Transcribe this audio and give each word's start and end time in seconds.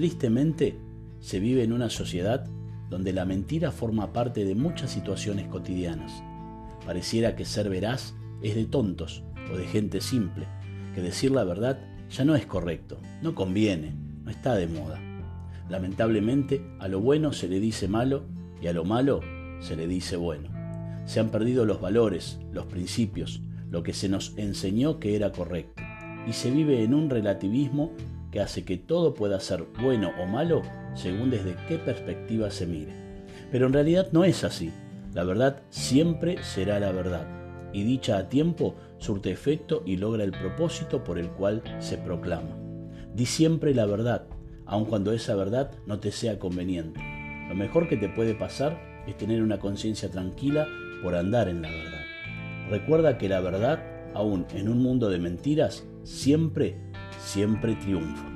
Tristemente, 0.00 0.78
se 1.20 1.40
vive 1.40 1.62
en 1.62 1.74
una 1.74 1.90
sociedad 1.90 2.46
donde 2.88 3.12
la 3.12 3.26
mentira 3.26 3.70
forma 3.70 4.14
parte 4.14 4.46
de 4.46 4.54
muchas 4.54 4.92
situaciones 4.92 5.46
cotidianas. 5.48 6.22
Pareciera 6.86 7.36
que 7.36 7.44
ser 7.44 7.68
veraz 7.68 8.14
es 8.40 8.54
de 8.54 8.64
tontos 8.64 9.22
o 9.52 9.58
de 9.58 9.66
gente 9.66 10.00
simple, 10.00 10.46
que 10.94 11.02
decir 11.02 11.32
la 11.32 11.44
verdad 11.44 11.80
ya 12.08 12.24
no 12.24 12.34
es 12.34 12.46
correcto, 12.46 12.96
no 13.20 13.34
conviene, 13.34 13.92
no 14.24 14.30
está 14.30 14.54
de 14.54 14.68
moda. 14.68 14.98
Lamentablemente, 15.68 16.64
a 16.78 16.88
lo 16.88 17.00
bueno 17.00 17.34
se 17.34 17.48
le 17.48 17.60
dice 17.60 17.86
malo 17.86 18.24
y 18.62 18.68
a 18.68 18.72
lo 18.72 18.86
malo 18.86 19.20
se 19.60 19.76
le 19.76 19.86
dice 19.86 20.16
bueno. 20.16 20.48
Se 21.04 21.20
han 21.20 21.28
perdido 21.28 21.66
los 21.66 21.78
valores, 21.78 22.40
los 22.54 22.64
principios, 22.64 23.42
lo 23.70 23.82
que 23.82 23.92
se 23.92 24.08
nos 24.08 24.32
enseñó 24.38 24.98
que 24.98 25.14
era 25.14 25.30
correcto, 25.30 25.82
y 26.26 26.32
se 26.32 26.50
vive 26.50 26.84
en 26.84 26.94
un 26.94 27.10
relativismo 27.10 27.92
que 28.30 28.40
hace 28.40 28.64
que 28.64 28.76
todo 28.76 29.14
pueda 29.14 29.40
ser 29.40 29.64
bueno 29.80 30.12
o 30.20 30.26
malo 30.26 30.62
según 30.94 31.30
desde 31.30 31.56
qué 31.68 31.78
perspectiva 31.78 32.50
se 32.50 32.66
mire. 32.66 32.92
Pero 33.50 33.66
en 33.66 33.72
realidad 33.72 34.08
no 34.12 34.24
es 34.24 34.44
así. 34.44 34.72
La 35.12 35.24
verdad 35.24 35.62
siempre 35.70 36.42
será 36.42 36.78
la 36.78 36.92
verdad, 36.92 37.26
y 37.72 37.82
dicha 37.82 38.18
a 38.18 38.28
tiempo 38.28 38.76
surte 38.98 39.30
efecto 39.30 39.82
y 39.86 39.96
logra 39.96 40.24
el 40.24 40.32
propósito 40.32 41.02
por 41.02 41.18
el 41.18 41.30
cual 41.30 41.62
se 41.78 41.98
proclama. 41.98 42.56
Di 43.14 43.26
siempre 43.26 43.74
la 43.74 43.86
verdad, 43.86 44.26
aun 44.66 44.84
cuando 44.84 45.12
esa 45.12 45.34
verdad 45.34 45.72
no 45.86 45.98
te 45.98 46.12
sea 46.12 46.38
conveniente. 46.38 47.00
Lo 47.48 47.56
mejor 47.56 47.88
que 47.88 47.96
te 47.96 48.08
puede 48.08 48.34
pasar 48.34 48.78
es 49.06 49.16
tener 49.16 49.42
una 49.42 49.58
conciencia 49.58 50.08
tranquila 50.10 50.68
por 51.02 51.16
andar 51.16 51.48
en 51.48 51.62
la 51.62 51.70
verdad. 51.70 52.00
Recuerda 52.70 53.18
que 53.18 53.28
la 53.28 53.40
verdad, 53.40 53.82
aun 54.14 54.46
en 54.54 54.68
un 54.68 54.80
mundo 54.80 55.08
de 55.08 55.18
mentiras, 55.18 55.84
siempre, 56.04 56.76
siempre 57.30 57.76
triunfa. 57.76 58.29